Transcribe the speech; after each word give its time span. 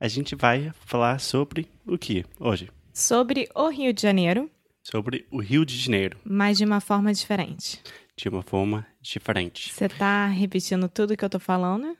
a 0.00 0.08
gente 0.08 0.34
vai 0.34 0.72
falar 0.86 1.20
sobre 1.20 1.68
o 1.86 1.98
que 1.98 2.24
hoje? 2.38 2.70
Sobre 2.92 3.48
o 3.54 3.68
Rio 3.68 3.92
de 3.92 4.02
Janeiro, 4.02 4.50
Sobre 4.82 5.26
o 5.30 5.40
Rio 5.40 5.64
de 5.64 5.76
Janeiro, 5.78 6.18
mas 6.24 6.58
de 6.58 6.64
uma 6.64 6.80
forma 6.80 7.12
diferente. 7.12 7.80
de 8.16 8.28
uma 8.28 8.42
forma 8.42 8.86
diferente. 9.00 9.72
Você 9.72 9.88
tá 9.88 10.26
repetindo 10.26 10.88
tudo 10.88 11.16
que 11.16 11.24
eu 11.24 11.30
tô 11.30 11.38
falando? 11.38 11.96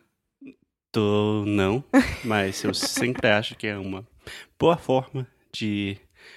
Tô 0.92 1.44
não, 1.46 1.84
mas 2.24 2.64
eu 2.64 2.74
sempre 2.74 3.28
acho 3.30 3.54
que 3.54 3.66
é 3.66 3.78
uma 3.78 4.06
boa 4.58 4.76
forma 4.76 5.26
de 5.52 5.96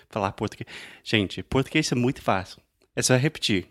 falar 0.09 0.31
português. 0.33 0.67
Gente, 1.03 1.41
português 1.43 1.91
é 1.91 1.95
muito 1.95 2.21
fácil. 2.21 2.61
É 2.95 3.01
só 3.01 3.15
repetir. 3.15 3.67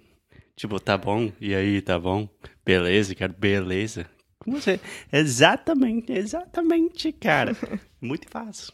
Tipo, 0.57 0.79
tá 0.81 0.99
bom? 0.99 1.31
E 1.41 1.55
aí, 1.55 1.81
tá 1.81 1.99
bom? 1.99 2.29
Beleza, 2.65 3.15
cara, 3.15 3.33
beleza. 3.33 4.07
Como 4.45 4.61
você? 4.61 4.81
Exatamente, 5.13 6.13
exatamente, 6.13 7.13
cara. 7.13 7.57
Muito 8.01 8.29
fácil. 8.29 8.73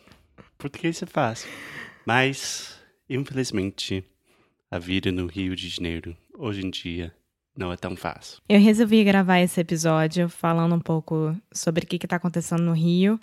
Português 0.56 1.02
é 1.02 1.06
fácil. 1.06 1.48
Mas, 2.06 2.78
infelizmente, 3.08 4.05
a 4.70 4.78
vida 4.78 5.12
no 5.12 5.27
Rio 5.27 5.55
de 5.55 5.69
Janeiro, 5.69 6.16
hoje 6.36 6.64
em 6.66 6.70
dia, 6.70 7.14
não 7.56 7.72
é 7.72 7.77
tão 7.77 7.97
fácil. 7.97 8.41
Eu 8.48 8.60
resolvi 8.60 9.05
gravar 9.05 9.41
esse 9.41 9.60
episódio 9.60 10.28
falando 10.28 10.75
um 10.75 10.80
pouco 10.80 11.36
sobre 11.52 11.84
o 11.84 11.86
que 11.86 11.97
está 11.97 12.16
acontecendo 12.16 12.62
no 12.62 12.72
Rio, 12.72 13.19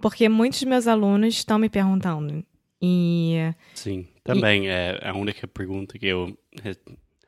porque 0.00 0.28
muitos 0.28 0.62
meus 0.64 0.86
alunos 0.86 1.34
estão 1.34 1.58
me 1.58 1.68
perguntando. 1.68 2.44
E 2.80 3.36
Sim, 3.74 4.06
também 4.22 4.68
é 4.68 5.00
a 5.02 5.14
única 5.14 5.46
pergunta 5.48 5.98
que 5.98 6.06
eu 6.06 6.36
re- 6.62 6.76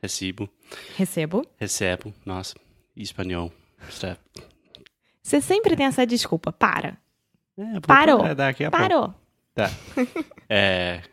recebo, 0.01 0.47
recebo. 0.95 1.45
recebo, 1.57 2.13
nossa, 2.25 2.55
espanhol. 2.95 3.51
Você 5.21 5.41
sempre 5.41 5.75
tem 5.75 5.85
essa 5.85 6.05
desculpa. 6.05 6.51
Para. 6.51 6.97
É, 7.57 7.79
Parou. 7.81 8.21
a 8.23 8.35
pouco. 8.35 8.71
Parou. 8.71 9.13
Tá. 9.53 9.69
É, 10.51 11.03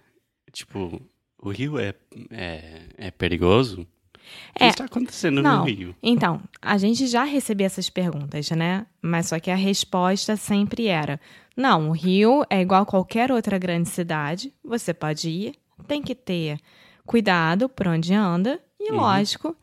tipo, 0.51 1.03
o 1.39 1.51
Rio 1.51 1.79
é, 1.79 1.93
é, 2.31 2.83
é 2.97 3.11
perigoso? 3.11 3.83
O 3.83 4.59
que 4.59 4.65
É. 4.65 4.69
está 4.69 4.85
acontecendo 4.87 5.43
Não. 5.43 5.59
no 5.59 5.65
Rio? 5.67 5.95
Então, 6.03 6.41
a 6.63 6.79
gente 6.79 7.07
já 7.07 7.23
recebia 7.25 7.67
essas 7.67 7.91
perguntas, 7.91 8.49
né? 8.53 8.87
Mas 9.03 9.27
só 9.29 9.39
que 9.39 9.51
a 9.51 9.55
resposta 9.55 10.35
sempre 10.37 10.87
era: 10.87 11.21
não, 11.55 11.91
o 11.91 11.93
Rio 11.93 12.45
é 12.49 12.63
igual 12.63 12.83
a 12.83 12.87
qualquer 12.87 13.31
outra 13.31 13.59
grande 13.59 13.91
cidade, 13.91 14.53
você 14.65 14.95
pode 14.95 15.29
ir, 15.29 15.55
tem 15.87 16.01
que 16.03 16.15
ter 16.15 16.59
cuidado 17.05 17.69
por 17.69 17.87
onde 17.89 18.15
anda 18.15 18.59
e, 18.81 18.91
Uhum. 18.91 18.97
lógico, 18.99 19.55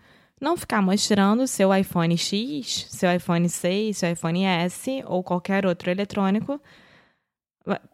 não 0.44 0.58
ficar 0.58 0.82
mostrando 0.82 1.48
seu 1.48 1.74
iPhone 1.74 2.18
X, 2.18 2.88
seu 2.90 3.12
iPhone 3.16 3.48
6, 3.48 3.98
seu 3.98 4.12
iPhone 4.12 4.44
S 4.44 5.04
ou 5.08 5.24
qualquer 5.24 5.66
outro 5.66 5.90
eletrônico 5.90 6.62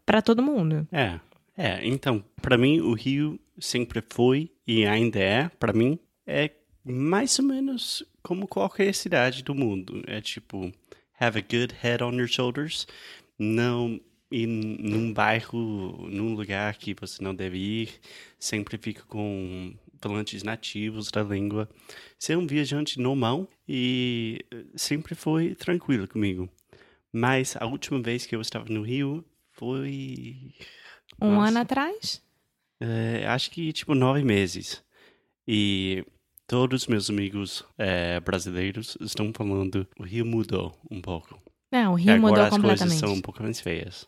para 0.06 0.22
todo 0.22 0.42
mundo. 0.42 0.88
É, 0.92 1.20
é, 1.56 1.88
então, 1.88 2.24
pra 2.42 2.58
mim 2.58 2.80
o 2.80 2.94
Rio 2.94 3.40
sempre 3.60 4.04
foi 4.10 4.52
e 4.66 4.86
ainda 4.86 5.20
é, 5.20 5.50
pra 5.60 5.72
mim, 5.72 6.00
é 6.26 6.50
mais 6.84 7.38
ou 7.38 7.46
menos 7.46 8.04
como 8.24 8.48
qualquer 8.48 8.96
cidade 8.96 9.44
do 9.44 9.54
mundo. 9.54 10.04
É 10.08 10.20
tipo, 10.20 10.72
have 11.20 11.38
a 11.38 11.42
good 11.42 11.76
head 11.80 12.04
on 12.04 12.14
your 12.14 12.28
shoulders, 12.28 12.88
não 13.38 14.02
ir 14.31 14.48
num 14.48 15.14
bairro, 15.14 16.08
num 16.10 16.34
lugar 16.34 16.76
que 16.78 16.96
você 17.00 17.24
não 17.24 17.36
deve 17.36 17.58
ir, 17.58 17.90
sempre 18.40 18.78
fica 18.78 19.04
com 19.04 19.74
falantes 20.02 20.44
nativos 20.44 21.10
da 21.12 21.24
língua. 21.24 21.70
Ser 22.18 22.38
um 22.38 22.48
viajante 22.48 23.00
normal 23.00 23.48
e 23.68 24.46
eh, 24.52 24.66
sempre 24.76 25.16
foi 25.16 25.56
tranquilo 25.56 26.08
comigo. 26.08 26.50
Mas 27.12 27.56
a 27.60 27.66
última 27.66 28.02
vez 28.02 28.26
que 28.26 28.36
eu 28.36 28.42
estava 28.42 28.66
no 28.70 28.82
Rio 28.82 29.26
foi 29.52 30.54
Um 31.22 31.36
Nossa. 31.36 31.50
ano 31.50 31.60
atrás? 31.60 32.22
é, 32.80 33.26
acho 33.28 33.52
que 33.52 33.74
tipo 33.74 33.94
nove 33.94 34.24
meses. 34.24 34.84
E 35.48 36.06
todos 36.48 36.84
os 36.84 36.88
meus 36.88 37.10
amigos 37.10 37.66
é, 37.78 38.20
brasileiros 38.20 38.98
estão 39.02 39.31
falando 39.34 39.88
o 39.98 40.04
Rio 40.04 40.26
mudou 40.26 40.78
um 40.90 41.02
pouco. 41.02 41.42
Não, 41.72 41.94
o 41.94 41.96
Rio 41.96 42.14
agora 42.14 42.20
mudou 42.20 42.44
as 42.44 42.50
coisas 42.50 42.62
completamente. 42.62 43.00
são 43.00 43.14
um 43.14 43.22
pouco 43.22 43.44
mais 43.44 43.60
feias. 43.60 44.08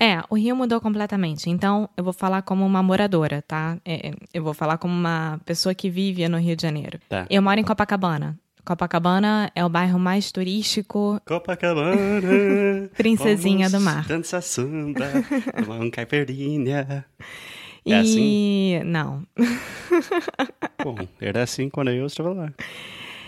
É, 0.00 0.22
o 0.30 0.36
Rio 0.36 0.54
mudou 0.54 0.80
completamente. 0.80 1.50
Então, 1.50 1.90
eu 1.96 2.04
vou 2.04 2.12
falar 2.12 2.42
como 2.42 2.64
uma 2.64 2.82
moradora, 2.82 3.42
tá? 3.42 3.76
É, 3.84 4.12
eu 4.32 4.44
vou 4.44 4.54
falar 4.54 4.78
como 4.78 4.94
uma 4.94 5.40
pessoa 5.44 5.74
que 5.74 5.90
vive 5.90 6.28
no 6.28 6.38
Rio 6.38 6.54
de 6.54 6.62
Janeiro. 6.62 7.00
Tá. 7.08 7.26
Eu 7.28 7.42
moro 7.42 7.58
em 7.58 7.64
Copacabana. 7.64 8.38
Copacabana 8.64 9.50
é 9.54 9.64
o 9.64 9.68
bairro 9.68 9.98
mais 9.98 10.30
turístico, 10.30 11.20
Copacabana. 11.26 11.96
princesinha 12.96 13.68
do 13.70 13.80
mar. 13.80 14.06
Dançar 14.06 14.42
samba, 14.42 15.06
tomar 15.64 15.80
um 15.80 15.90
caipirinha. 15.90 17.04
E 17.84 17.92
É 17.92 17.98
assim? 17.98 18.80
não. 18.84 19.22
Bom, 20.84 20.96
era 21.20 21.42
assim 21.42 21.68
quando 21.70 21.90
eu 21.90 22.06
estava 22.06 22.32
lá. 22.34 22.52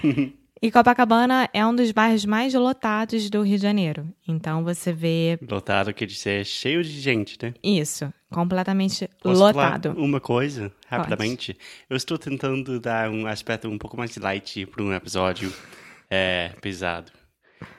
E 0.63 0.71
Copacabana 0.71 1.49
é 1.55 1.65
um 1.65 1.75
dos 1.75 1.91
bairros 1.91 2.27
mais 2.27 2.53
lotados 2.53 3.31
do 3.31 3.41
Rio 3.41 3.57
de 3.57 3.63
Janeiro. 3.63 4.07
Então 4.29 4.63
você 4.63 4.93
vê 4.93 5.39
Lotado 5.49 5.95
quer 5.95 6.05
dizer 6.05 6.45
cheio 6.45 6.85
de 6.85 7.01
gente, 7.01 7.39
né? 7.43 7.55
isso, 7.63 8.13
completamente 8.31 9.09
Posso 9.23 9.41
lotado. 9.41 9.95
falar 9.95 10.05
uma 10.05 10.21
coisa, 10.21 10.71
rapidamente? 10.87 11.57
Eu 11.89 11.97
estou 11.97 12.19
tentando 12.19 12.79
dar 12.79 13.11
um 13.11 13.27
aspecto 13.27 13.69
um 13.69 13.79
pouco 13.79 13.97
mais 13.97 14.15
light 14.19 14.67
para 14.67 14.83
um 14.83 14.93
episódio 14.93 15.51
é, 16.11 16.51
pesado. 16.61 17.11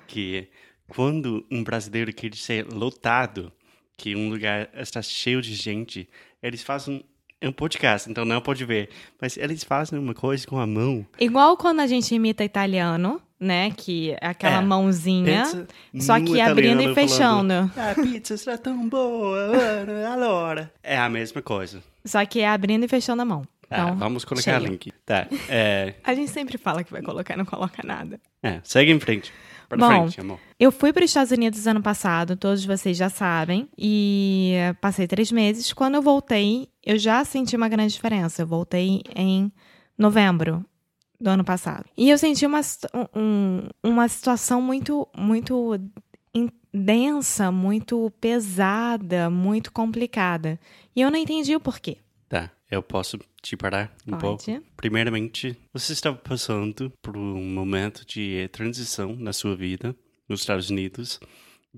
Que 0.08 0.50
quando 0.88 1.46
um 1.52 1.64
brasileiro 1.64 2.12
quer 2.12 2.34
ser 2.34 2.66
lotado, 2.66 3.52
que 3.96 4.16
um 4.16 4.28
lugar 4.28 4.70
está 4.74 5.04
cheio 5.04 5.40
de 5.40 5.54
gente, 5.54 6.10
eles 6.42 6.64
fazem 6.64 7.06
um 7.48 7.52
podcast, 7.52 8.10
então 8.10 8.24
não 8.26 8.40
pode 8.42 8.64
ver. 8.66 8.90
Mas 9.22 9.38
eles 9.38 9.64
fazem 9.64 9.98
uma 9.98 10.14
coisa 10.14 10.46
com 10.46 10.60
a 10.60 10.68
mão. 10.68 11.06
Igual 11.20 11.58
quando 11.58 11.80
a 11.80 11.88
gente 11.88 12.14
imita 12.14 12.44
italiano, 12.44 13.22
né? 13.40 13.72
Que 13.76 14.12
é 14.22 14.28
aquela 14.28 14.58
É, 14.58 14.62
mãozinha, 14.62 15.44
Pensa 15.44 15.68
só 16.00 16.20
que 16.20 16.40
abrindo 16.40 16.82
e 16.84 16.94
fechando. 16.94 17.70
falando, 17.70 17.72
A 17.78 17.96
pizza 17.96 18.34
está 18.36 18.58
tão 18.58 18.88
boa, 18.88 19.48
mano, 19.48 20.06
allora. 20.08 20.72
É 20.84 20.98
a 20.98 21.10
mesma 21.10 21.42
coisa. 21.42 21.82
Só 22.06 22.24
que 22.26 22.40
é 22.42 22.48
abrindo 22.48 22.84
e 22.86 22.88
fechando 22.88 23.22
a 23.22 23.26
mão. 23.26 23.44
Tá, 23.68 23.80
Então, 23.84 23.96
vamos 23.98 24.26
colocar 24.26 24.60
cheio. 24.60 24.70
link. 24.72 24.92
Tá, 25.06 25.28
é, 25.50 25.94
A 26.04 26.14
gente 26.14 26.30
sempre 26.30 26.58
fala 26.58 26.84
que 26.84 26.92
vai 26.92 27.02
colocar 27.02 27.34
e 27.34 27.38
não 27.38 27.46
coloca 27.46 27.82
nada. 27.84 28.20
é, 28.44 28.60
segue 28.64 28.92
em 28.92 29.00
frente. 29.00 29.32
Pra 29.72 29.78
Bom, 29.88 30.02
frente, 30.04 30.20
amor. 30.20 30.38
Eu 30.60 30.70
fui 30.70 30.92
para 30.92 31.06
os 31.06 31.10
Estados 31.12 31.32
Unidos 31.32 31.66
ano 31.66 31.82
passado, 31.82 32.36
todos 32.36 32.66
vocês 32.66 32.98
já 32.98 33.10
sabem, 33.10 33.70
e 33.78 34.54
passei 34.82 35.08
três 35.08 35.32
meses. 35.32 35.72
Quando 35.72 35.96
eu 35.96 36.02
voltei, 36.02 36.68
eu 36.86 36.98
já 37.00 37.24
senti 37.24 37.56
uma 37.56 37.70
grande 37.70 37.94
diferença. 37.94 38.42
Eu 38.42 38.48
voltei 38.48 39.02
em 39.16 39.50
novembro 39.98 40.66
do 41.20 41.30
ano 41.30 41.44
passado. 41.46 41.86
E 41.98 42.10
eu 42.10 42.18
senti 42.18 42.46
uma, 42.46 42.60
um- 43.16 43.70
uma 43.82 44.08
situação 44.10 44.62
muito, 44.62 45.08
muito 45.18 45.80
densa, 46.74 47.52
muito 47.52 48.12
pesada, 48.20 49.30
muito 49.30 49.72
complicada. 49.72 50.60
E 50.96 51.02
eu 51.02 51.12
não 51.12 51.18
entendi 51.20 51.56
o 51.56 51.60
porquê. 51.60 51.98
Tá, 52.30 52.50
eu 52.70 52.82
posso 52.82 53.18
te 53.42 53.58
parar 53.58 53.96
um 54.08 54.18
pouco? 54.18 54.44
Pode. 54.44 54.62
Primeiramente, 54.78 55.58
você 55.74 55.94
estava 55.94 56.18
passando 56.18 56.92
por 57.02 57.18
um 57.18 57.44
momento 57.44 58.06
de 58.06 58.48
transição 58.52 59.16
na 59.16 59.34
sua 59.34 59.56
vida 59.56 59.96
nos 60.28 60.42
Estados 60.42 60.70
Unidos 60.70 61.20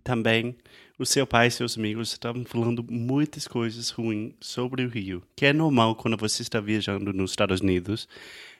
também 0.01 0.55
o 0.97 1.05
seu 1.05 1.25
pai 1.27 1.47
e 1.47 1.51
seus 1.51 1.77
amigos 1.77 2.11
estavam 2.11 2.45
falando 2.45 2.85
muitas 2.89 3.47
coisas 3.47 3.89
ruins 3.89 4.33
sobre 4.39 4.83
o 4.83 4.89
Rio, 4.89 5.23
que 5.35 5.45
é 5.45 5.53
normal 5.53 5.95
quando 5.95 6.17
você 6.17 6.41
está 6.41 6.59
viajando 6.59 7.11
nos 7.13 7.31
Estados 7.31 7.61
Unidos. 7.61 8.07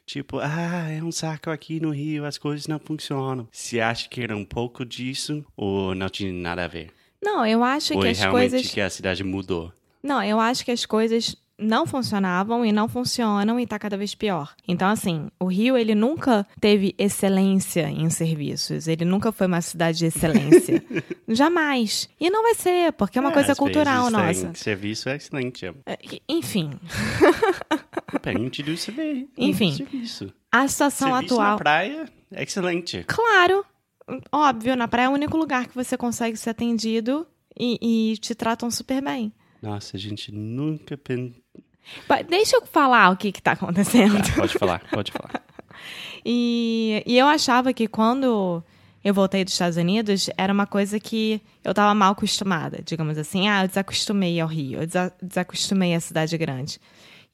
Tipo, 0.06 0.40
ah, 0.40 0.90
é 0.90 1.02
um 1.02 1.12
saco 1.12 1.50
aqui 1.50 1.80
no 1.80 1.92
Rio, 1.92 2.26
as 2.26 2.38
coisas 2.38 2.68
não 2.68 2.80
funcionam. 2.80 3.48
Você 3.52 3.80
acha 3.80 4.10
que 4.10 4.22
era 4.22 4.36
um 4.36 4.44
pouco 4.44 4.84
disso 4.84 5.46
ou 5.56 5.96
não 5.96 6.10
tinha 6.10 6.34
nada 6.34 6.66
a 6.66 6.68
ver? 6.68 6.92
Não, 7.24 7.46
eu 7.46 7.64
acho 7.64 7.94
ou 7.94 8.02
que 8.02 8.08
é 8.08 8.12
as 8.12 8.20
realmente 8.20 8.50
coisas. 8.52 8.72
que 8.72 8.82
a 8.82 8.90
cidade 8.90 9.24
mudou? 9.24 9.72
Não, 10.02 10.22
eu 10.22 10.40
acho 10.40 10.66
que 10.66 10.72
as 10.72 10.86
coisas 10.86 11.38
não 11.60 11.86
funcionavam 11.86 12.66
e 12.66 12.72
não 12.72 12.88
funcionam 12.90 13.60
e 13.60 13.68
tá 13.68 13.78
cada 13.78 13.96
vez 13.96 14.16
pior. 14.16 14.54
Então, 14.68 14.88
assim, 14.90 15.30
o 15.40 15.46
Rio, 15.46 15.78
ele 15.78 15.94
nunca 15.96 16.46
teve 16.60 16.96
excelência 16.98 17.90
em 17.90 18.10
serviços. 18.10 18.88
Ele 18.88 19.06
nunca 19.06 19.32
foi 19.32 19.48
uma 19.48 19.62
cidade 19.62 20.00
de 20.00 20.06
excelência. 20.08 20.84
Jamais. 21.28 22.10
E 22.20 22.30
não 22.30 22.42
vai 22.42 22.56
ser, 22.56 22.92
porque 22.94 23.18
é 23.18 23.22
uma 23.22 23.30
É, 23.30 23.34
coisa 23.34 23.56
cultural 23.56 24.04
tem 24.10 24.12
nossa. 24.14 24.54
Serviço 24.56 25.10
é 25.10 25.16
excelente. 25.16 25.66
É, 25.86 25.98
Enfim, 26.28 26.72
Depende 28.12 28.64
do 28.64 28.76
serviço. 28.78 29.28
Enfim. 29.38 29.72
Serviço. 29.74 30.34
a 30.52 30.68
situação 30.68 31.10
serviço 31.12 31.34
atual. 31.36 31.52
na 31.52 31.58
praia 31.58 32.06
é 32.32 32.44
excelente. 32.44 33.04
Claro, 33.08 33.66
óbvio, 34.32 34.76
na 34.76 34.88
praia 34.88 35.06
é 35.08 35.10
o 35.10 35.14
único 35.14 35.38
lugar 35.38 35.68
que 35.68 35.76
você 35.76 35.98
consegue 35.98 36.38
ser 36.38 36.52
atendido 36.52 37.26
e, 37.58 38.12
e 38.12 38.18
te 38.18 38.34
tratam 38.36 38.70
super 38.70 39.02
bem. 39.04 39.32
Nossa, 39.62 39.96
a 39.96 40.00
gente 40.00 40.32
nunca 40.32 40.98
Deixa 42.30 42.56
eu 42.58 42.66
falar 42.66 43.12
o 43.12 43.18
que 43.18 43.32
que 43.32 43.42
tá 43.42 43.52
acontecendo. 43.54 44.18
Ah, 44.18 44.36
pode 44.36 44.54
falar, 44.58 44.82
pode 44.92 45.12
falar. 45.12 45.42
E, 46.26 47.04
e 47.06 47.18
eu 47.18 47.28
achava 47.28 47.74
que 47.74 47.88
quando 47.88 48.64
eu 49.04 49.14
voltei 49.14 49.44
dos 49.44 49.54
Estados 49.54 49.78
Unidos, 49.78 50.30
era 50.38 50.54
uma 50.54 50.66
coisa 50.66 50.98
que 51.00 51.42
eu 51.64 51.74
tava 51.74 51.94
mal 51.94 52.14
acostumada, 52.14 52.80
digamos 52.86 53.18
assim. 53.18 53.50
Ah, 53.50 53.64
eu 53.64 53.68
desacostumei 53.68 54.40
ao 54.40 54.48
Rio, 54.48 54.80
eu 54.82 54.88
desa- 54.88 55.14
desacostumei 55.22 55.94
à 55.94 56.00
cidade 56.00 56.38
grande. 56.38 56.80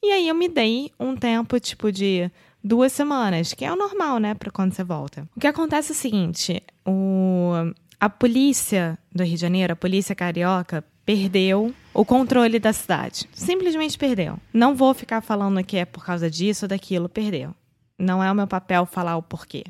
E 0.02 0.10
aí 0.10 0.26
eu 0.28 0.34
me 0.34 0.48
dei 0.48 0.90
um 0.98 1.14
tempo, 1.14 1.60
tipo, 1.60 1.92
de 1.92 2.28
duas 2.64 2.92
semanas, 2.92 3.54
que 3.54 3.64
é 3.64 3.72
o 3.72 3.76
normal, 3.76 4.18
né, 4.18 4.34
pra 4.34 4.50
quando 4.50 4.72
você 4.72 4.82
volta. 4.82 5.28
O 5.36 5.40
que 5.40 5.46
acontece 5.46 5.92
é 5.92 5.94
o 5.94 5.96
seguinte, 5.96 6.60
o, 6.84 7.52
a 8.00 8.10
polícia 8.10 8.98
do 9.14 9.22
Rio 9.22 9.36
de 9.36 9.40
Janeiro, 9.40 9.72
a 9.74 9.76
polícia 9.76 10.14
carioca, 10.16 10.82
perdeu 11.10 11.74
o 11.92 12.04
controle 12.04 12.60
da 12.60 12.72
cidade. 12.72 13.28
Simplesmente 13.32 13.98
perdeu. 13.98 14.38
Não 14.52 14.76
vou 14.76 14.94
ficar 14.94 15.20
falando 15.20 15.62
que 15.64 15.76
é 15.76 15.84
por 15.84 16.04
causa 16.04 16.30
disso 16.30 16.66
ou 16.66 16.68
daquilo, 16.68 17.08
perdeu. 17.08 17.52
Não 17.98 18.22
é 18.22 18.30
o 18.30 18.34
meu 18.34 18.46
papel 18.46 18.86
falar 18.86 19.16
o 19.16 19.22
porquê. 19.22 19.64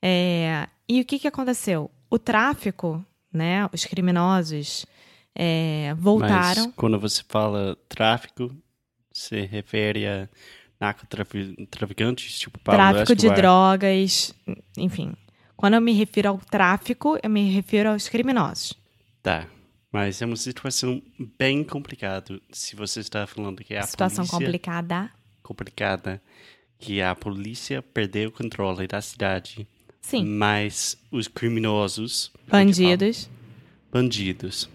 É, 0.00 0.68
e 0.88 1.00
o 1.00 1.04
que, 1.04 1.18
que 1.18 1.26
aconteceu? 1.26 1.90
O 2.08 2.18
tráfico, 2.18 3.04
né, 3.32 3.68
os 3.72 3.84
criminosos 3.84 4.86
é, 5.34 5.94
voltaram. 5.98 6.66
Mas 6.66 6.74
quando 6.76 6.98
você 6.98 7.22
fala 7.28 7.76
tráfico, 7.88 8.54
se 9.12 9.40
refere 9.42 10.06
a 10.06 10.28
narcotraficantes, 10.80 12.38
tipo 12.38 12.58
Pablo 12.60 12.78
tráfico 12.78 13.16
de 13.16 13.28
drogas, 13.30 14.32
enfim. 14.76 15.12
Quando 15.56 15.74
eu 15.74 15.80
me 15.80 15.92
refiro 15.92 16.28
ao 16.28 16.38
tráfico, 16.38 17.18
eu 17.20 17.30
me 17.30 17.50
refiro 17.50 17.90
aos 17.90 18.08
criminosos. 18.08 18.74
Tá. 19.22 19.46
Mas 19.92 20.22
é 20.22 20.26
uma 20.26 20.36
situação 20.36 21.02
bem 21.38 21.62
complicada. 21.62 22.40
Se 22.50 22.74
você 22.74 23.00
está 23.00 23.26
falando 23.26 23.62
que 23.62 23.74
é 23.74 23.78
a 23.78 23.82
Situação 23.82 24.24
polícia 24.24 24.38
complicada. 24.38 25.10
complicada, 25.42 26.22
que 26.78 27.02
a 27.02 27.14
polícia 27.14 27.82
perdeu 27.82 28.30
o 28.30 28.32
controle 28.32 28.86
da 28.86 29.02
cidade, 29.02 29.68
Sim. 30.00 30.24
mas 30.24 30.96
os 31.10 31.28
criminosos, 31.28 32.32
Bandidos. 32.48 33.28
bandidos, 33.92 34.68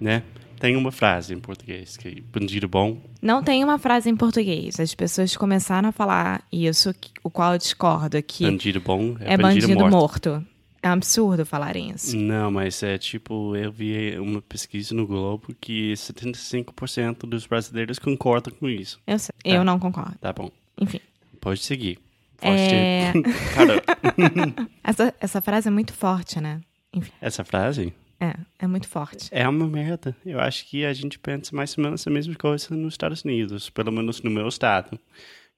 né? 0.00 0.22
Tem 0.58 0.76
uma 0.76 0.90
frase 0.90 1.34
em 1.34 1.40
português 1.40 1.96
que 1.98 2.22
bandido 2.22 2.66
bom 2.66 2.98
Não 3.20 3.42
tem 3.42 3.62
uma 3.62 3.76
frase 3.78 4.08
em 4.08 4.16
português. 4.16 4.80
As 4.80 4.94
pessoas 4.94 5.36
começaram 5.36 5.90
a 5.90 5.92
falar 5.92 6.42
isso, 6.50 6.94
o 7.22 7.28
qual 7.28 7.52
eu 7.52 7.58
discordo, 7.58 8.22
que 8.22 8.44
Bandido 8.44 8.80
bom 8.80 9.14
é, 9.20 9.34
é 9.34 9.36
bandido, 9.36 9.68
morto. 9.74 9.90
morto. 10.30 10.46
É 10.84 10.88
um 10.90 10.92
absurdo 10.92 11.46
falarem 11.46 11.90
isso. 11.92 12.14
Não, 12.14 12.50
mas 12.50 12.82
é 12.82 12.98
tipo, 12.98 13.56
eu 13.56 13.72
vi 13.72 14.18
uma 14.18 14.42
pesquisa 14.42 14.94
no 14.94 15.06
Globo 15.06 15.54
que 15.58 15.94
75% 15.94 17.20
dos 17.26 17.46
brasileiros 17.46 17.98
concordam 17.98 18.52
com 18.54 18.68
isso. 18.68 19.00
Eu, 19.06 19.18
sei- 19.18 19.32
eu 19.44 19.64
não 19.64 19.78
concordo. 19.78 20.18
Tá 20.20 20.30
bom, 20.30 20.50
Enfim. 20.78 21.00
pode 21.40 21.60
seguir. 21.60 21.98
Pode 22.36 22.52
É... 22.60 23.12
essa, 24.84 25.14
essa 25.18 25.40
frase 25.40 25.68
é 25.68 25.70
muito 25.70 25.94
forte, 25.94 26.38
né? 26.40 26.60
Enfim, 26.92 27.10
essa 27.20 27.44
frase 27.44 27.94
é, 28.20 28.34
é 28.58 28.66
muito 28.66 28.86
forte. 28.86 29.28
é 29.30 29.48
uma 29.48 29.66
merda. 29.66 30.14
Eu 30.24 30.38
acho 30.38 30.66
que 30.68 30.84
a 30.84 30.92
gente 30.92 31.18
pensa 31.18 31.56
mais 31.56 31.76
ou 31.78 31.82
menos 31.84 32.06
a 32.06 32.10
mesma 32.10 32.34
coisa 32.34 32.74
nos 32.76 32.92
Estados 32.94 33.24
Unidos, 33.24 33.70
pelo 33.70 33.90
menos 33.90 34.22
no 34.22 34.30
meu 34.30 34.46
estado, 34.48 34.98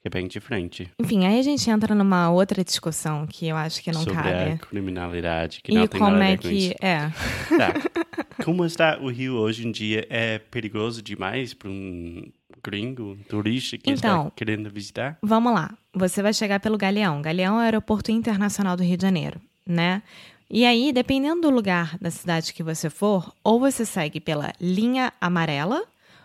é 0.06 0.10
bem 0.10 0.26
diferente. 0.26 0.90
Enfim, 1.00 1.26
aí 1.26 1.38
a 1.38 1.42
gente 1.42 1.68
entra 1.68 1.94
numa 1.94 2.30
outra 2.30 2.62
discussão 2.64 3.26
que 3.26 3.46
eu 3.46 3.56
acho 3.56 3.82
que 3.82 3.90
não 3.92 4.00
sobre 4.02 4.14
cabe. 4.14 4.52
a 4.52 4.58
criminalidade, 4.58 5.60
que 5.62 5.72
E 5.72 5.74
não 5.74 5.86
tem 5.86 5.98
como 6.00 6.12
nada 6.12 6.24
a 6.24 6.28
é 6.28 6.36
ver 6.36 6.42
com 6.42 6.48
isso. 6.50 6.74
que. 6.74 6.84
É. 6.86 7.10
Tá. 7.56 8.44
Como 8.44 8.64
está 8.64 8.98
o 9.00 9.08
Rio 9.10 9.34
hoje 9.34 9.66
em 9.66 9.70
dia? 9.72 10.06
É 10.10 10.38
perigoso 10.38 11.00
demais 11.02 11.54
para 11.54 11.68
um 11.70 12.22
gringo, 12.62 13.12
um 13.12 13.16
turista 13.28 13.78
que 13.78 13.90
Então. 13.90 14.22
está 14.28 14.32
querendo 14.36 14.68
visitar? 14.70 15.16
Vamos 15.22 15.52
lá. 15.54 15.72
Você 15.94 16.22
vai 16.22 16.32
chegar 16.34 16.60
pelo 16.60 16.76
Galeão. 16.76 17.22
Galeão 17.22 17.54
é 17.56 17.58
o 17.58 17.60
aeroporto 17.60 18.10
internacional 18.10 18.76
do 18.76 18.82
Rio 18.82 18.96
de 18.96 19.02
Janeiro, 19.02 19.40
né? 19.66 20.02
E 20.50 20.64
aí, 20.64 20.92
dependendo 20.92 21.40
do 21.42 21.50
lugar 21.50 21.96
da 22.00 22.10
cidade 22.10 22.52
que 22.52 22.62
você 22.62 22.88
for, 22.90 23.32
ou 23.42 23.58
você 23.58 23.84
segue 23.84 24.20
pela 24.20 24.52
linha 24.60 25.12
amarela 25.20 25.82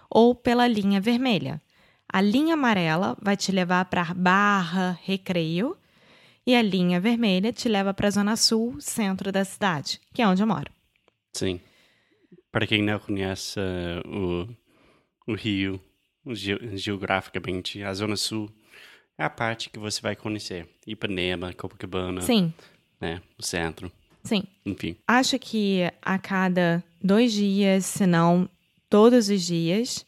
ou 0.10 0.36
pela 0.36 0.68
linha 0.68 1.00
vermelha. 1.02 1.60
A 2.14 2.20
linha 2.22 2.56
amarela 2.56 3.16
vai 3.22 3.38
te 3.38 3.52
levar 3.52 3.86
para 3.86 4.14
Barra, 4.14 5.00
Recreio, 5.04 5.78
e 6.46 6.56
a 6.56 6.62
linha 6.62 7.00
vermelha 7.00 7.54
te 7.54 7.70
leva 7.70 7.94
para 7.94 8.08
a 8.08 8.12
Zona 8.12 8.36
Sul, 8.36 8.76
centro 8.82 9.32
da 9.32 9.46
cidade, 9.46 10.00
que 10.14 10.22
é 10.22 10.28
onde 10.28 10.42
eu 10.44 10.48
moro. 10.48 10.72
Sim. 11.34 11.60
Para 12.52 12.68
quem 12.68 12.82
não 12.84 13.00
conhece 13.00 13.60
eh, 13.60 14.02
o, 14.06 14.48
o 15.32 15.36
Rio, 15.36 15.80
ge- 16.32 16.76
geograficamente, 16.78 17.82
a 17.84 17.94
Zona 17.94 18.18
Sul 18.18 18.52
é 19.18 19.24
a 19.24 19.30
parte 19.30 19.70
que 19.70 19.80
você 19.80 20.02
vai 20.02 20.16
conhecer. 20.16 20.68
Ipanema, 20.86 21.54
Copacabana, 21.54 22.22
Sim, 22.22 22.54
né? 23.00 23.22
O 23.38 23.44
centro, 23.44 23.90
sim. 24.24 24.44
enfim. 24.66 24.98
Acho 25.08 25.40
que 25.40 25.82
a 26.02 26.18
cada 26.20 26.84
dois 27.02 27.32
dias, 27.32 27.86
se 27.86 28.06
não 28.06 28.50
todos 28.90 29.30
os 29.30 29.44
dias, 29.44 30.06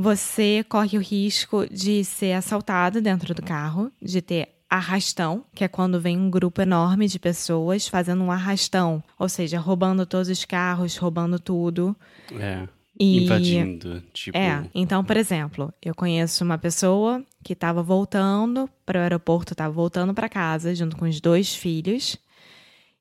você 0.00 0.64
corre 0.68 0.96
o 0.96 1.00
risco 1.00 1.66
de 1.70 2.04
ser 2.04 2.32
assaltado 2.32 3.00
dentro 3.00 3.34
do 3.34 3.42
carro, 3.42 3.92
de 4.00 4.22
ter 4.22 4.48
arrastão, 4.68 5.44
que 5.54 5.64
é 5.64 5.68
quando 5.68 6.00
vem 6.00 6.16
um 6.16 6.30
grupo 6.30 6.62
enorme 6.62 7.08
de 7.08 7.18
pessoas 7.18 7.88
fazendo 7.88 8.22
um 8.22 8.30
arrastão, 8.30 9.02
ou 9.18 9.28
seja, 9.28 9.58
roubando 9.58 10.06
todos 10.06 10.28
os 10.28 10.44
carros, 10.44 10.96
roubando 10.96 11.38
tudo. 11.38 11.94
É. 12.32 12.66
E- 12.98 13.24
Invadindo, 13.24 14.02
tipo... 14.12 14.36
É, 14.36 14.64
então, 14.74 15.02
por 15.04 15.16
exemplo, 15.16 15.72
eu 15.82 15.94
conheço 15.94 16.44
uma 16.44 16.56
pessoa 16.58 17.24
que 17.42 17.54
estava 17.54 17.82
voltando 17.82 18.68
para 18.86 18.98
o 18.98 19.02
aeroporto, 19.02 19.54
estava 19.54 19.72
voltando 19.72 20.14
para 20.14 20.28
casa 20.28 20.74
junto 20.74 20.96
com 20.96 21.06
os 21.08 21.20
dois 21.20 21.54
filhos. 21.54 22.16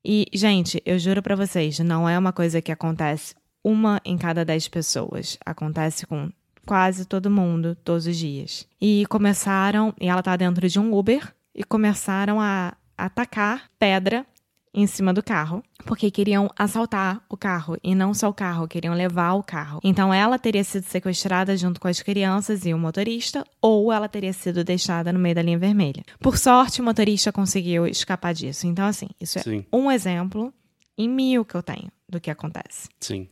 E, 0.03 0.25
gente, 0.33 0.81
eu 0.85 0.97
juro 0.97 1.21
para 1.21 1.35
vocês, 1.35 1.79
não 1.79 2.07
é 2.07 2.17
uma 2.17 2.31
coisa 2.31 2.61
que 2.61 2.71
acontece 2.71 3.35
uma 3.63 4.01
em 4.05 4.17
cada 4.17 4.45
dez 4.45 4.67
pessoas. 4.67 5.37
Acontece 5.45 6.07
com 6.07 6.31
quase 6.69 7.03
todo 7.03 7.31
mundo, 7.31 7.75
todos 7.83 8.05
os 8.05 8.15
dias. 8.15 8.67
E 8.79 9.03
começaram, 9.07 9.91
e 9.99 10.07
ela 10.07 10.21
tá 10.21 10.35
dentro 10.35 10.69
de 10.69 10.79
um 10.79 10.95
Uber, 10.95 11.33
e 11.55 11.63
começaram 11.63 12.39
a 12.39 12.75
atacar 12.95 13.63
pedra 13.79 14.23
em 14.71 14.85
cima 14.85 15.11
do 15.11 15.23
carro, 15.23 15.63
porque 15.83 16.11
queriam 16.11 16.47
assaltar 16.55 17.25
o 17.27 17.35
carro 17.35 17.75
e 17.83 17.95
não 17.95 18.13
só 18.13 18.29
o 18.29 18.33
carro, 18.35 18.67
queriam 18.67 18.93
levar 18.93 19.33
o 19.33 19.41
carro. 19.41 19.79
Então 19.83 20.13
ela 20.13 20.37
teria 20.37 20.63
sido 20.63 20.83
sequestrada 20.83 21.57
junto 21.57 21.81
com 21.81 21.87
as 21.87 22.03
crianças 22.03 22.63
e 22.67 22.71
o 22.71 22.77
motorista, 22.77 23.43
ou 23.59 23.91
ela 23.91 24.07
teria 24.07 24.31
sido 24.31 24.63
deixada 24.63 25.11
no 25.11 25.17
meio 25.17 25.33
da 25.33 25.41
linha 25.41 25.57
vermelha. 25.57 26.03
Por 26.19 26.37
sorte, 26.37 26.81
o 26.81 26.83
motorista 26.83 27.31
conseguiu 27.31 27.87
escapar 27.87 28.31
disso. 28.31 28.67
Então, 28.67 28.85
assim, 28.85 29.07
isso 29.19 29.39
é 29.39 29.41
Sim, 29.41 29.65
um 29.73 29.89
exemplo 29.89 30.53
em 30.95 31.09
mil 31.09 31.43
que 31.43 31.55
eu 31.55 31.63
tenho 31.63 31.91
do 32.07 32.21
que 32.21 32.29
acontece. 32.29 32.87
sim. 32.99 33.27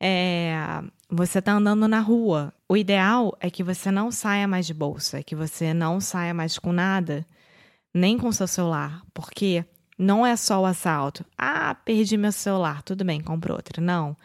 É, 0.00 0.54
você 1.08 1.42
tá 1.42 1.52
andando 1.52 1.86
na 1.86 2.00
rua. 2.00 2.52
O 2.68 2.76
ideal 2.76 3.36
é 3.40 3.50
que 3.50 3.62
você 3.62 3.90
não 3.90 4.10
saia 4.10 4.48
mais 4.48 4.66
de 4.66 4.72
bolsa, 4.72 5.18
é 5.18 5.22
que 5.22 5.36
você 5.36 5.74
não 5.74 6.00
saia 6.00 6.32
mais 6.32 6.58
com 6.58 6.72
nada, 6.72 7.26
nem 7.92 8.16
com 8.16 8.32
seu 8.32 8.46
celular, 8.46 9.02
porque 9.12 9.64
não 9.98 10.24
é 10.24 10.34
só 10.36 10.62
o 10.62 10.66
assalto. 10.66 11.24
Ah, 11.36 11.74
perdi 11.74 12.16
meu 12.16 12.32
celular, 12.32 12.82
tudo 12.82 13.04
bem, 13.04 13.20
compro 13.20 13.52
outro. 13.52 13.82
Não. 13.82 14.16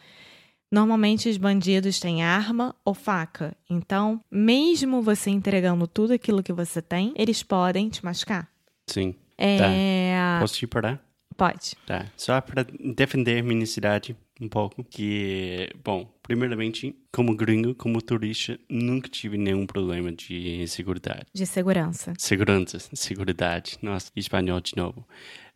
Normalmente 0.72 1.28
os 1.28 1.36
bandidos 1.36 2.00
têm 2.00 2.24
arma 2.24 2.74
ou 2.84 2.94
faca. 2.94 3.54
Então, 3.68 4.20
mesmo 4.30 5.02
você 5.02 5.30
entregando 5.30 5.86
tudo 5.86 6.12
aquilo 6.12 6.42
que 6.42 6.52
você 6.52 6.80
tem, 6.82 7.12
eles 7.16 7.42
podem 7.42 7.88
te 7.88 8.04
machucar. 8.04 8.48
Sim. 8.86 9.14
É, 9.38 10.38
Posso 10.40 10.54
te 10.54 10.66
parar? 10.66 11.05
Pode. 11.36 11.76
Tá, 11.86 12.06
só 12.16 12.40
para 12.40 12.64
defender 12.64 13.42
minha 13.42 13.66
cidade 13.66 14.16
um 14.40 14.48
pouco, 14.48 14.84
que, 14.84 15.70
bom, 15.82 16.10
primeiramente, 16.22 16.94
como 17.12 17.34
gringo, 17.34 17.74
como 17.74 18.02
turista, 18.02 18.58
nunca 18.68 19.08
tive 19.08 19.38
nenhum 19.38 19.66
problema 19.66 20.12
de 20.12 20.66
segurança. 20.68 21.26
De 21.32 21.46
segurança. 21.46 22.12
Segurança, 22.18 22.78
seguridade, 22.94 23.78
nossa, 23.82 24.10
espanhol 24.14 24.60
de 24.60 24.76
novo, 24.76 25.06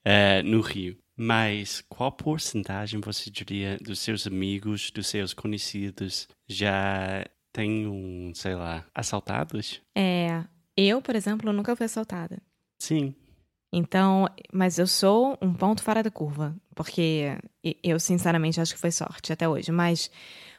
é, 0.04 0.42
no 0.42 0.60
Rio. 0.60 0.96
Mas 1.16 1.84
qual 1.88 2.10
porcentagem 2.10 3.00
você 3.00 3.30
diria 3.30 3.76
dos 3.78 4.00
seus 4.00 4.26
amigos, 4.26 4.90
dos 4.90 5.06
seus 5.06 5.34
conhecidos, 5.34 6.26
já 6.48 7.26
tem 7.52 7.86
um, 7.86 8.32
sei 8.34 8.54
lá, 8.54 8.86
assaltados? 8.94 9.82
É, 9.94 10.44
eu, 10.74 11.02
por 11.02 11.14
exemplo, 11.14 11.52
nunca 11.52 11.76
fui 11.76 11.84
assaltada. 11.84 12.40
Sim, 12.78 13.14
Então, 13.72 14.26
mas 14.52 14.78
eu 14.78 14.86
sou 14.86 15.38
um 15.40 15.52
ponto 15.54 15.82
fora 15.82 16.02
da 16.02 16.10
curva, 16.10 16.54
porque 16.74 17.36
eu 17.82 18.00
sinceramente 18.00 18.60
acho 18.60 18.74
que 18.74 18.80
foi 18.80 18.90
sorte 18.90 19.32
até 19.32 19.48
hoje. 19.48 19.70
Mas 19.70 20.10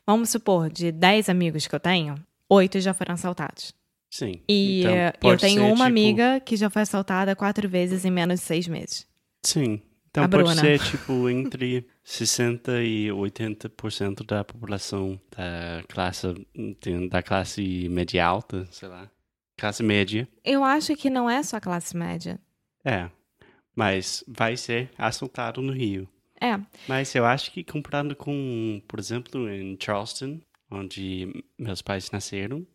vamos 0.08 0.30
supor, 0.30 0.70
de 0.70 0.92
10 0.92 1.28
amigos 1.30 1.68
que 1.68 1.76
eu 1.76 1.80
tenho, 1.80 2.16
oito 2.50 2.80
já 2.80 2.94
foram 2.94 3.14
assaltados. 3.16 3.74
sim. 4.10 4.42
E 4.48 4.84
Então, 4.84 5.32
eu 5.32 5.38
tenho 5.38 5.64
uma 5.66 5.74
tipo, 5.76 5.84
amiga 5.84 6.40
que 6.40 6.56
já 6.56 6.70
foi 6.70 6.84
assaltada 6.84 7.36
quatro 7.36 7.68
vezes 7.68 8.06
em 8.06 8.12
menos 8.12 8.40
de 8.40 8.46
seis 8.46 8.68
meses. 8.68 9.06
Sim. 9.44 9.82
Então 10.10 10.26
A 10.26 10.30
pode 10.30 10.44
Bruna. 10.44 10.60
ser 10.62 10.80
tipo 10.80 11.30
entre 11.30 11.88
60 12.04 12.84
e 12.84 13.08
80% 13.08 14.26
da 14.26 14.44
população 14.44 15.20
da 15.36 15.84
classe 15.88 16.28
da 17.10 17.24
classe 17.24 17.88
média 17.90 18.26
alta, 18.26 18.68
sei 18.72 18.90
lá. 18.90 19.10
Classe 19.58 19.82
média. 19.84 20.28
Eu 20.44 20.64
acho 20.66 20.96
que 20.98 21.10
não 21.10 21.30
é 21.30 21.42
só 21.44 21.60
classe 21.62 21.96
média. 21.96 22.40
É. 22.84 23.10
Mas 23.76 24.24
vai 24.28 24.58
ser 24.58 24.90
assaltado 24.98 25.62
no 25.62 25.72
Rio. 25.72 26.08
É, 26.40 26.60
Mas 26.88 27.14
eu 27.14 27.24
acho 27.24 27.52
que 27.52 27.64
comparando 27.64 28.16
com, 28.16 28.82
por 28.88 29.00
exemplo, 29.00 29.48
em 29.48 29.78
Charleston, 29.80 30.40
onde 30.72 31.46
meus 31.58 31.84
pais 31.84 32.10
nasceram, 32.10 32.66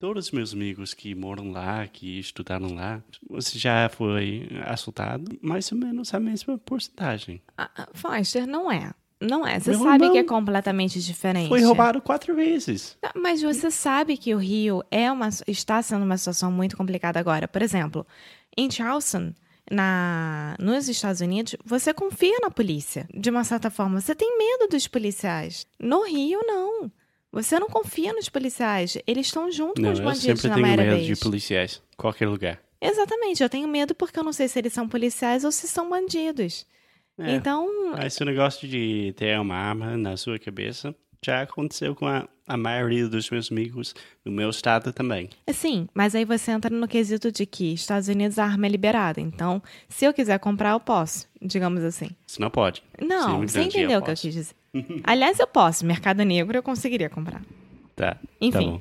todos 0.00 0.26
os 0.26 0.32
meus 0.32 0.52
amigos 0.52 0.92
que 0.92 1.14
moram 1.14 1.52
lá, 1.52 1.86
que 1.86 2.18
estudaram 2.18 2.74
lá, 2.74 3.00
você 3.30 3.56
já 3.56 3.88
foi 3.88 4.48
assaltado, 4.66 5.38
mais 5.40 5.70
ou 5.70 5.78
menos 5.78 6.12
a 6.12 6.18
mesma 6.18 6.58
porcentagem. 6.58 7.40
a- 7.56 7.70
a- 7.84 7.88
Foster, 7.94 8.46
não 8.48 8.70
é. 8.70 8.92
Não 9.20 9.46
é. 9.46 9.60
Você 9.60 9.70
Meu 9.70 9.78
sabe 9.84 10.10
que 10.10 10.18
é 10.18 10.24
completamente 10.24 11.00
diferente. 11.00 11.48
Foi 11.48 11.62
roubado 11.62 12.02
quatro 12.02 12.34
vezes. 12.34 12.98
Tá, 13.00 13.12
Mas 13.14 13.40
você 13.40 13.70
sabe 13.70 14.16
que 14.16 14.34
o 14.34 14.38
Rio 14.38 14.82
é 14.90 15.12
uma, 15.12 15.28
está 15.46 15.80
sendo 15.80 16.04
uma 16.04 16.18
situação 16.18 16.50
muito 16.50 16.76
complicada 16.76 17.20
agora. 17.20 17.46
Por 17.46 17.62
exemplo, 17.62 18.04
em 18.56 18.70
Charleston, 18.70 19.32
na, 19.70 20.56
nos 20.58 20.88
Estados 20.88 21.20
Unidos, 21.20 21.56
você 21.64 21.94
confia 21.94 22.38
na 22.40 22.50
polícia, 22.50 23.06
de 23.14 23.30
uma 23.30 23.44
certa 23.44 23.70
forma. 23.70 24.00
Você 24.00 24.14
tem 24.14 24.36
medo 24.36 24.68
dos 24.68 24.86
policiais. 24.86 25.66
No 25.80 26.04
Rio, 26.04 26.40
não. 26.44 26.90
Você 27.32 27.58
não 27.58 27.68
confia 27.68 28.12
nos 28.12 28.28
policiais. 28.28 28.98
Eles 29.06 29.26
estão 29.28 29.50
junto 29.50 29.80
Não, 29.80 29.88
com 29.88 29.92
os 29.94 29.98
eu 30.00 30.04
bandidos 30.04 30.40
sempre 30.40 30.48
na 30.48 30.54
tenho 30.54 30.66
maioria 30.66 30.84
medo 30.92 31.04
vez. 31.06 31.18
de 31.18 31.24
policiais, 31.24 31.82
qualquer 31.96 32.28
lugar. 32.28 32.60
Exatamente. 32.80 33.42
Eu 33.42 33.48
tenho 33.48 33.66
medo 33.68 33.94
porque 33.94 34.18
eu 34.18 34.24
não 34.24 34.32
sei 34.32 34.48
se 34.48 34.58
eles 34.58 34.72
são 34.72 34.86
policiais 34.88 35.42
ou 35.44 35.50
se 35.52 35.66
são 35.66 35.88
bandidos. 35.88 36.66
É, 37.18 37.34
Então, 37.34 37.66
esse 38.04 38.22
negócio 38.24 38.68
de 38.68 39.14
ter 39.16 39.38
uma 39.40 39.54
arma 39.54 39.96
na 39.96 40.16
sua 40.16 40.38
cabeça 40.38 40.94
já 41.24 41.42
aconteceu 41.42 41.94
com 41.94 42.06
a, 42.06 42.28
a 42.46 42.56
maioria 42.56 43.08
dos 43.08 43.30
meus 43.30 43.50
amigos 43.50 43.94
no 44.24 44.32
meu 44.32 44.50
estado 44.50 44.92
também. 44.92 45.30
Sim, 45.52 45.88
mas 45.94 46.14
aí 46.14 46.24
você 46.24 46.50
entra 46.50 46.74
no 46.74 46.88
quesito 46.88 47.30
de 47.30 47.46
que 47.46 47.72
Estados 47.72 48.08
Unidos 48.08 48.38
a 48.38 48.44
arma 48.44 48.66
é 48.66 48.68
liberada. 48.68 49.20
Então, 49.20 49.62
se 49.88 50.04
eu 50.04 50.12
quiser 50.12 50.38
comprar, 50.40 50.72
eu 50.72 50.80
posso, 50.80 51.28
digamos 51.40 51.84
assim. 51.84 52.10
Você 52.26 52.40
não 52.40 52.50
pode. 52.50 52.82
Não, 53.00 53.46
você 53.46 53.62
entendeu 53.62 53.92
eu 53.92 54.00
o 54.00 54.02
que 54.02 54.10
eu 54.10 54.16
quis 54.16 54.34
dizer. 54.34 54.54
Aliás, 55.04 55.38
eu 55.38 55.46
posso. 55.46 55.86
Mercado 55.86 56.24
Negro 56.24 56.58
eu 56.58 56.62
conseguiria 56.62 57.08
comprar. 57.08 57.42
Tá. 57.94 58.16
Enfim. 58.40 58.58
Tá 58.58 58.70
bom. 58.72 58.80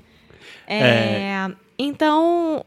É, 0.66 1.52
Então, 1.78 2.66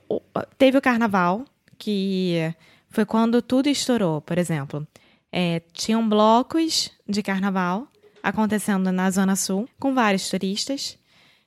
teve 0.56 0.78
o 0.78 0.82
carnaval, 0.82 1.44
que 1.78 2.54
foi 2.90 3.04
quando 3.04 3.42
tudo 3.42 3.68
estourou, 3.68 4.20
por 4.20 4.38
exemplo. 4.38 4.86
É, 5.32 5.62
tinham 5.72 6.08
blocos 6.08 6.92
de 7.08 7.20
carnaval 7.22 7.88
acontecendo 8.24 8.90
na 8.90 9.10
Zona 9.10 9.36
Sul, 9.36 9.68
com 9.78 9.94
vários 9.94 10.30
turistas. 10.30 10.98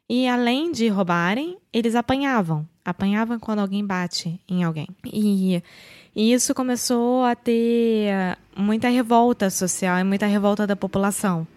E 0.07 0.27
além 0.27 0.71
de 0.71 0.87
roubarem, 0.87 1.57
eles 1.73 1.95
apanhavam. 1.95 2.69
Apanhavam 2.85 3.39
quando 3.39 3.59
alguém 3.59 3.83
bate 3.83 4.39
em 4.47 4.63
alguém. 4.63 4.87
E, 5.03 5.61
e 6.15 6.31
isso 6.31 6.53
começou 6.53 7.25
a 7.25 7.35
ter 7.35 8.37
muita 8.55 8.89
revolta 8.89 9.49
social 9.49 9.97
e 9.97 10.03
muita 10.03 10.27
revolta 10.27 10.67
da 10.67 10.75
população. 10.75 11.47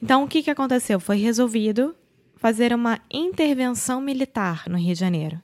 Então, 0.00 0.22
o 0.22 0.28
que, 0.28 0.44
que 0.44 0.50
aconteceu? 0.50 1.00
Foi 1.00 1.16
resolvido 1.16 1.94
fazer 2.36 2.72
uma 2.72 3.00
intervenção 3.12 4.00
militar 4.00 4.64
no 4.68 4.78
Rio 4.78 4.94
de 4.94 5.00
Janeiro. 5.00 5.40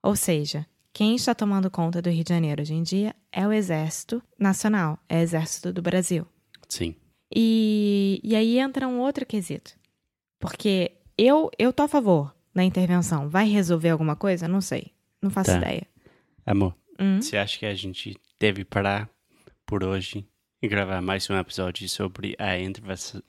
Ou 0.00 0.14
seja, 0.14 0.64
quem 0.92 1.16
está 1.16 1.34
tomando 1.34 1.70
conta 1.70 2.00
do 2.00 2.08
Rio 2.08 2.24
de 2.24 2.32
Janeiro 2.32 2.62
hoje 2.62 2.74
em 2.74 2.82
dia 2.82 3.14
é 3.32 3.46
o 3.46 3.52
Exército 3.52 4.22
Nacional, 4.38 4.98
é 5.08 5.18
o 5.18 5.22
Exército 5.22 5.72
do 5.72 5.82
Brasil. 5.82 6.26
Sim. 6.68 6.94
E, 7.34 8.20
e 8.22 8.34
aí 8.34 8.58
entra 8.58 8.88
um 8.88 9.00
outro 9.00 9.24
quesito. 9.26 9.72
Porque 10.38 10.92
eu, 11.16 11.50
eu 11.58 11.72
tô 11.72 11.82
a 11.84 11.88
favor 11.88 12.34
da 12.54 12.62
intervenção. 12.64 13.28
Vai 13.28 13.48
resolver 13.48 13.90
alguma 13.90 14.16
coisa? 14.16 14.48
Não 14.48 14.60
sei. 14.60 14.92
Não 15.22 15.30
faço 15.30 15.50
Tá. 15.50 15.56
ideia. 15.58 15.86
Amor, 16.46 16.74
Hum? 17.00 17.20
você 17.20 17.36
acha 17.36 17.58
que 17.58 17.66
a 17.66 17.74
gente 17.74 18.16
deve 18.38 18.64
parar 18.64 19.08
por 19.66 19.82
hoje 19.82 20.26
e 20.62 20.68
gravar 20.68 21.00
mais 21.00 21.28
um 21.30 21.36
episódio 21.36 21.88
sobre 21.88 22.36
a 22.38 22.58
intervenção. 22.58 23.22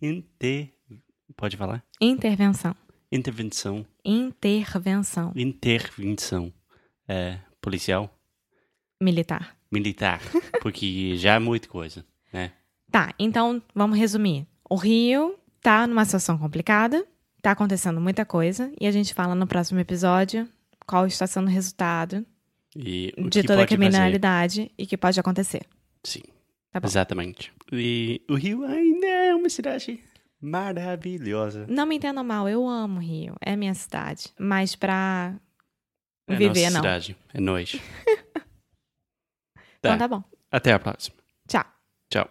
Inter... 0.00 0.72
Pode 1.36 1.56
falar? 1.56 1.84
Intervenção. 2.00 2.74
Intervenção. 3.10 3.86
Intervenção 4.04 5.32
Intervenção. 5.36 6.52
É, 7.06 7.38
policial? 7.60 8.18
militar. 9.00 9.56
Militar. 9.70 10.20
Porque 10.62 11.16
já 11.16 11.34
é 11.34 11.38
muita 11.38 11.68
coisa, 11.68 12.04
né? 12.32 12.52
Tá, 12.92 13.12
então 13.18 13.60
vamos 13.74 13.98
resumir. 13.98 14.46
O 14.68 14.76
Rio 14.76 15.34
tá 15.60 15.86
numa 15.86 16.04
situação 16.04 16.36
complicada, 16.38 17.04
tá 17.40 17.50
acontecendo 17.52 18.00
muita 18.00 18.24
coisa, 18.24 18.70
e 18.80 18.86
a 18.86 18.92
gente 18.92 19.14
fala 19.14 19.34
no 19.34 19.46
próximo 19.46 19.80
episódio 19.80 20.46
qual 20.86 21.06
está 21.06 21.26
sendo 21.26 21.46
o 21.46 21.50
resultado 21.50 22.24
E 22.76 23.12
o 23.16 23.30
de 23.30 23.42
toda 23.42 23.54
a 23.54 23.56
pode 23.62 23.68
fazer. 23.68 23.78
criminalidade 23.78 24.70
e 24.76 24.86
que 24.86 24.96
pode 24.98 25.18
acontecer. 25.18 25.62
Sim. 26.04 26.22
Tá. 26.70 26.80
Exatamente. 26.84 27.52
E 27.72 28.20
o 28.28 28.34
Rio 28.34 28.64
ainda 28.64 29.06
é 29.06 29.34
uma 29.34 29.48
cidade 29.48 29.98
maravilhosa. 30.40 31.66
Não 31.68 31.86
me 31.86 31.96
entenda 31.96 32.22
mal, 32.22 32.48
eu 32.48 32.66
amo 32.68 32.98
o 32.98 33.02
Rio, 33.02 33.34
é 33.40 33.56
minha 33.56 33.74
cidade, 33.74 34.32
mas 34.38 34.74
pra 34.76 35.34
É 36.28 36.36
viver 36.36 36.64
nossa 36.64 36.70
não. 36.74 36.80
cidade. 36.82 37.16
É 37.32 37.40
nós. 37.40 37.72
Então 39.78 39.92
Tá. 39.92 39.98
tá 39.98 40.06
bom. 40.08 40.22
Até 40.50 40.72
a 40.72 40.78
próxima. 40.78 41.16
Tchau. 41.48 41.64
Tchau. 42.08 42.30